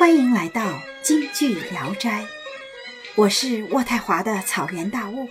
[0.00, 2.24] 欢迎来到京剧聊斋，
[3.16, 5.28] 我是渥太华的草原大雾。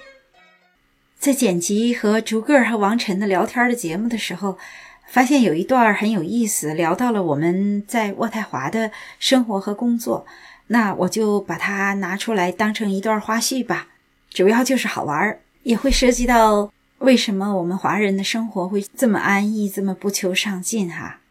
[1.17, 4.59] 在剪辑和竹个儿和王晨的聊天的节目的时候，
[5.07, 10.27] 发现有一段很有意思，聊到了我们在渥太华的生活和工作。
[10.67, 13.87] 那我就把它拿出来当成一段花絮吧，
[14.29, 21.21] 主要就是好玩儿，也会涉及到为什么我们华人的生活会这么安逸，这么不求上进哈。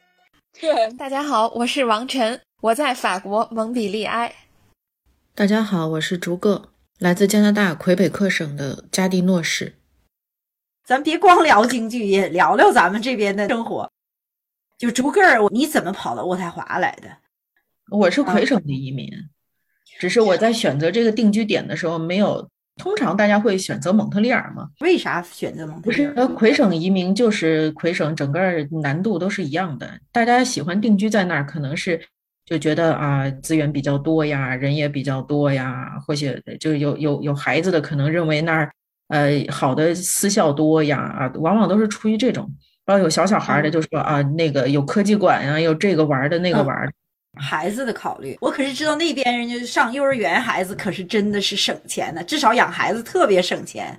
[0.60, 4.34] 对， 大家好，我是王晨，我在法国蒙彼利埃。
[5.32, 9.76] 大家好，我是逐个，来自加拿大魁北克省的加蒂诺市。
[10.84, 13.88] 咱别光聊京剧，也聊聊咱们这边的生活。
[14.76, 17.08] 就逐个儿，你怎么跑到渥太华来的？
[17.92, 19.09] 我是魁省的移民，
[20.00, 22.50] 只是我在选择这个定居点的时候没有。
[22.76, 24.68] 通常大家会选择蒙特利尔吗？
[24.80, 26.12] 为啥选择蒙特利尔？
[26.16, 28.40] 呃，魁省移民就是魁省整个
[28.82, 30.00] 难度都是一样的。
[30.10, 32.00] 大家喜欢定居在那儿，可能是
[32.48, 38.71] 就觉得啊资源比较多呀，人也比较多呀，或许就有有有孩子的可能认为那儿
[39.09, 42.51] 呃好的私校多呀啊，往往都是出于这种。
[42.87, 46.74] 然后有小小孩的就说啊那个有科技馆呀，有这个玩的那个玩。
[47.38, 53.95] 孩子的考虑，我可是知道那边人家上幼儿园孩子可是真的是省钱的，至少养孩子特别省钱。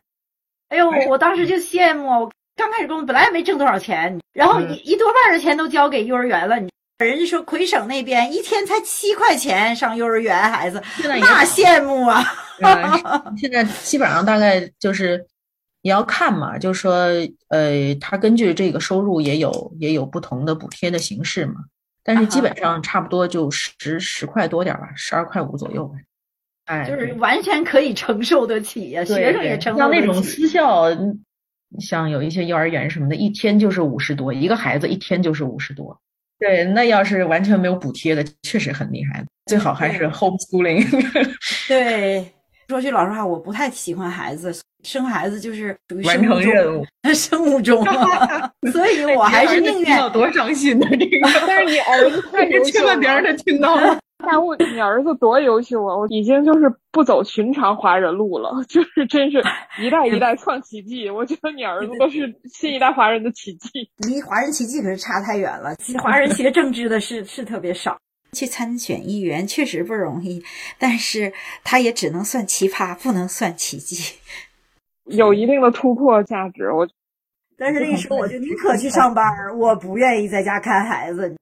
[0.70, 6.60] 哎呦，我当时就羡慕，我刚开始工作本来也没挣多少钱，然后一一多半的钱都交给幼儿园了。
[6.60, 6.68] 你
[7.06, 12.22] 人家说魁省那边一天才七块钱上幼儿园孩子，那羡慕啊！
[13.38, 15.26] 现在基本上大概就是
[15.82, 16.94] 你要看嘛，就是说
[17.48, 21.56] 呃，他根据这个收入也有也有不同的补贴的形式嘛。
[22.04, 25.90] 但是基本上差不多就十十块多点吧，十二块五左右。
[26.66, 30.02] 哎，就是完全可以承受得起呀，学生也承受得起。
[30.02, 30.88] 像那种私校，
[31.80, 35.98] 像有一些幼儿园什么的，一天就是五十多，一个孩子一天就是五十多。
[36.40, 39.24] 对，那要是完全没有补贴的，确实很厉害。
[39.48, 40.86] 最好还是 homeschooling。
[41.68, 42.26] 对，
[42.68, 44.54] 说句老实话，我不太喜欢孩子。
[44.82, 47.84] 生孩子就是属于完成任务，生物钟，
[48.72, 50.88] 所以我还是宁愿多伤心的。
[50.88, 54.00] 这个， 但是你儿子太优秀了，别让他听到了。
[54.20, 55.96] 大雾，你儿子多优秀啊！
[55.96, 59.42] 我已经就是不走寻常华人路了， 就是真是
[59.82, 61.10] 一代一代 创奇迹。
[61.10, 65.74] 我觉得你儿子都是新一代华人的奇迹，离华人奇迹可是差太远了。
[66.04, 67.98] 华人学政治的是是特别少，
[68.34, 70.44] 去参选议员确实不容易，
[70.78, 71.32] 但是
[71.64, 74.16] 他也只能算奇葩，不能算奇迹。
[75.06, 76.88] 有一定的突破价值，我。
[77.58, 79.26] 但是那时候我就宁可去上班，
[79.58, 81.36] 我不愿意在家看孩子。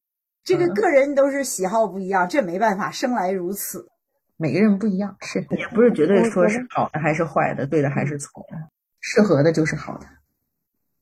[0.47, 3.90] 这个个人都是喜好不一样，这没办法，生来如此。
[4.38, 8.56] 每个人不一样，是也不是绝对说是好的还是坏的，对的还是错的，
[9.02, 10.07] 适合的就是好的。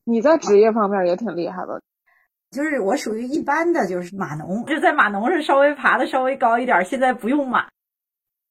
[0.02, 1.80] 你在职业方面也挺厉害的，
[2.50, 7.68] 就是我属于一般的，就是码农，就在码农上稍微爬的稍微高一点，现在不用码。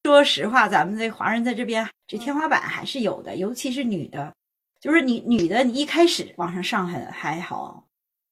[0.05, 4.34] 说实话，咱们这华人在这边，这天花板还是有的，尤其是女的，
[4.79, 7.85] 就是你女的，你一开始往上上很还好，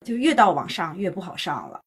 [0.06, 1.82] 就越到往上越不好上了。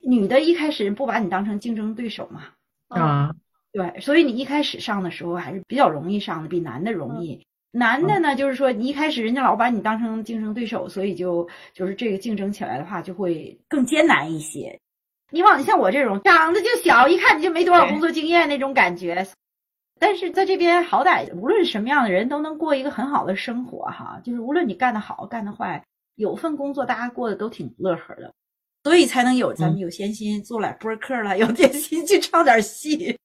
[0.00, 2.48] 女的一开始不把你当成竞争对手嘛，
[2.88, 3.34] 啊，
[3.72, 7.46] 对，所以你一开始上的时候还是比较容易上的，比男的容易。
[7.72, 14.80] 男的呢，就是说你一开始人家老把你当成竞争对手，所以就就是这个竞争起来的话，就会更艰难一些。
[15.30, 19.24] 你往像我这种长得就小，一看你就没多少工作经验那种感觉，
[20.00, 25.84] 但是在这边好歹无论什么样的人都能过一个很好的生活哈，就是无论你干得好干得坏，
[26.16, 28.34] 有份工作大家过得都挺乐呵的，
[28.82, 33.16] 所以才能有咱们有闲心做点播客了，有闲心去唱点戏，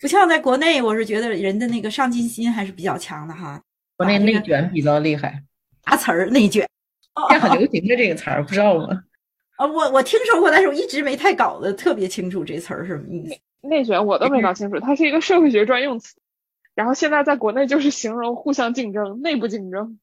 [0.00, 3.60] 不像在国内，我是觉得人的那个上进心还是比较强的哈。
[3.96, 5.42] 国内内卷比较厉害，
[5.84, 6.68] 啥词儿内卷？
[7.30, 9.02] 现在很流行的这个词儿，不知道吗？
[9.56, 13.36] 啊，我我听说过，但是我一直没太搞得特别清楚这词儿什么意思。
[13.62, 16.14] 内卷我都没搞清楚，它是一个社会学专用词。
[16.74, 19.98] 然后现在在国内就是形容互相竞争、内部竞争。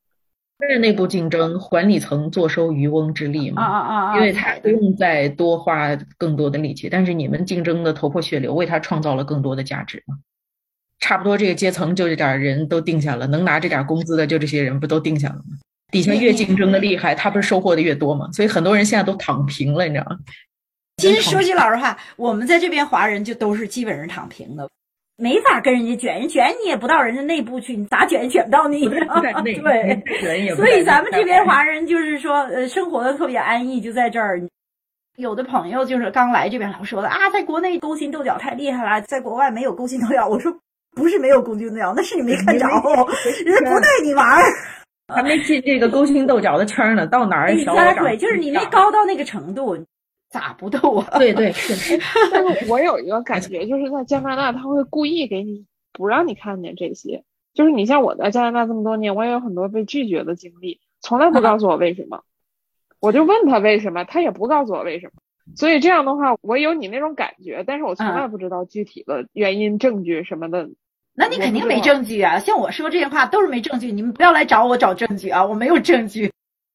[0.70, 3.64] 是内部竞争，管理层坐收渔翁之利嘛？
[3.64, 4.16] 啊啊啊！
[4.16, 10.16] 因为他不用再多花更多的力气，但是你们竞争的头破血流，为他创造了更多的价值嘛。
[11.00, 15.58] 差不多这个阶层就这点人都定下了，能拿这点工资的就这些人，不都定下了吗？
[15.92, 18.30] 底下越竞争的厉害，他不是收获的越多吗？
[18.32, 20.18] 所以很多人现在都躺平了，你知道吗？
[20.98, 24.70] 其实说句老实话，我们在这边华人就都是基本上躺平的，
[25.18, 28.88] 没法跟人家卷，人卷你也不到人家内部去，你咋卷也卷不到你。
[28.90, 34.42] 对，所以咱们这边华人就是说，呃，生活的特别安逸，就在这儿。
[35.16, 40.28] 有的朋友就是刚来这边老说的啊，在国内勾心斗角太厉害了，在国外没有勾心斗角。
[40.28, 40.52] 我说
[40.96, 42.66] 不是没有勾心斗角，那是你没看着，
[43.46, 44.26] 人家不带你玩。
[45.14, 47.52] 还没进这个勾心斗角的圈呢，到哪儿？
[47.52, 47.64] 你
[48.02, 49.78] 对，就是你没高到那个程度。
[50.34, 51.20] 咋不斗啊？
[51.20, 52.00] 对对是。
[52.32, 57.24] 但是我有一个感觉，就是在加拿大他会故意给你不让你看见这些。
[57.54, 62.24] 就是你像我在加拿大这么多年，我也有很多被拒绝的经历，从来不告诉我为什么。
[63.00, 65.14] 我就问他为什么，他也不告诉我为什么。
[65.56, 70.68] 所以这样的话，我有你那种感觉，但是我从来不知道具体的原因、证据什么的。
[71.16, 72.40] 那你肯定没证据啊！
[72.40, 75.46] 像我说这些话都是没证据，你们不要来找我找证据啊！
[75.46, 76.33] 我没有证据。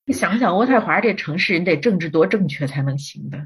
[0.09, 3.39] 你想想，渥太华这城市，你得政治多正确才能行的。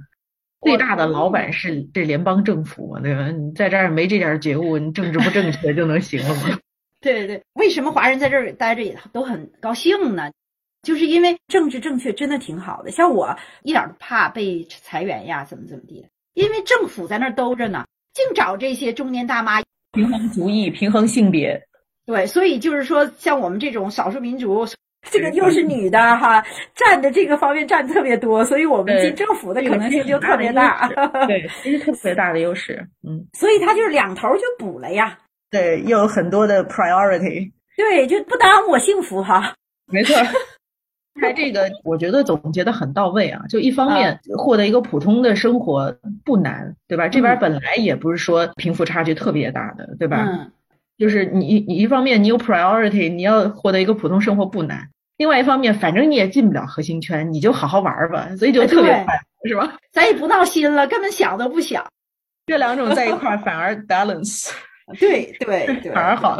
[0.61, 3.33] 最大的老板是这联邦政府，对吧？
[3.33, 6.57] 你在这儿没这点觉悟，你政治不正确就能行了吗？
[7.03, 10.31] 对对对，为什么华人在这儿待着也都很高兴呢？
[10.85, 12.93] 就是因为政治正确真的挺好的。
[12.93, 16.07] 像我一点都怕被裁员呀，怎么怎么地？
[16.35, 19.61] 因为政府在那儿兜着呢，净找这些中年大妈。
[19.91, 21.61] 平衡族裔，平衡性别，
[22.07, 24.65] 对，所以就是说，像我们这种少数民族，
[25.11, 26.43] 这个又是女的哈，
[26.75, 30.89] 占的这个方面占特别多，所以我们进政府的可能性就特别大。
[31.27, 33.27] 对，其实特别大的优势，嗯。
[33.35, 35.19] 所以他就是两头就补了呀。
[35.51, 37.51] 对，又有很多的 priority。
[37.77, 39.55] 对，就不耽误我幸福哈。
[39.93, 40.17] 没错。
[41.21, 43.43] 他这个我觉得总结的很到位啊！
[43.49, 45.95] 就一方面获得一个普通的生活
[46.25, 47.09] 不难，对吧？
[47.09, 50.27] 这边本来也不是说贫富差距特别大的，对吧？
[50.27, 50.53] 嗯。
[50.99, 54.79] 就是你你一方面你有 priority，你要获得一个普通生活不难；
[55.17, 59.19] 另外一方面，反正你也进不了核心圈，你就好好玩吧，所以就特别快，
[59.49, 59.77] 是吧？
[59.93, 61.85] 咱也不闹心了，根本想都不想。
[62.47, 64.51] 这两种在一块儿反而 balance。
[64.99, 66.37] 对对对，反而好。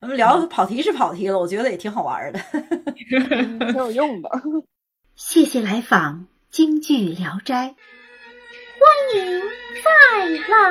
[0.00, 2.38] 咱们聊跑题是跑题了，我觉得也挺好玩的，
[3.72, 4.28] 挺有用的。
[5.14, 7.74] 谢谢来访，京剧聊斋，
[8.78, 8.84] 欢
[9.14, 9.40] 迎
[9.82, 10.66] 再来。